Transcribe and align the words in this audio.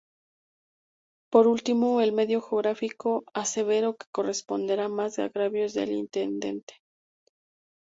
Por 1.31 1.45
último 1.45 2.01
el 2.01 2.11
medio 2.11 2.41
gráfico 2.41 3.23
aseveró 3.35 3.97
que 3.97 4.23
responderá 4.23 4.89
más 4.89 5.19
agravios 5.19 5.75
del 5.75 5.91
intendente. 5.91 6.73